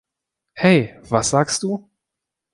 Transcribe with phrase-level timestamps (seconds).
[0.57, 1.87] Hey, was sagst du?